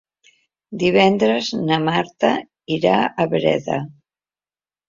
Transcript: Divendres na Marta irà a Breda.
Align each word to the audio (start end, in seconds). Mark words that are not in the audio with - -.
Divendres 0.83 1.51
na 1.67 1.77
Marta 1.89 2.33
irà 2.79 2.97
a 3.03 3.29
Breda. 3.35 3.81